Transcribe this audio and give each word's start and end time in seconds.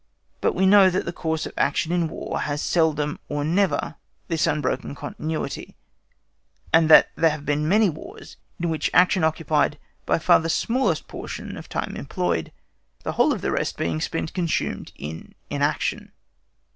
But 0.41 0.55
we 0.55 0.65
know 0.65 0.89
that 0.89 1.05
the 1.05 1.13
course 1.13 1.45
of 1.45 1.53
action 1.57 1.91
in 1.91 2.07
War 2.07 2.39
has 2.39 2.59
seldom 2.59 3.19
or 3.29 3.43
never 3.43 3.97
this 4.29 4.47
unbroken 4.47 4.95
continuity, 4.95 5.75
and 6.73 6.89
that 6.89 7.11
there 7.15 7.29
have 7.29 7.45
been 7.45 7.69
many 7.69 7.87
Wars 7.87 8.37
in 8.59 8.69
which 8.71 8.89
action 8.95 9.23
occupied 9.23 9.77
by 10.07 10.17
far 10.17 10.39
the 10.39 10.49
smallest 10.49 11.07
portion 11.07 11.55
of 11.55 11.69
time 11.69 11.95
employed, 11.95 12.51
the 13.03 13.11
whole 13.11 13.31
of 13.31 13.41
the 13.41 13.51
rest 13.51 13.77
being 13.77 13.99
consumed 13.99 14.91
in 14.97 15.35
inaction. 15.51 16.11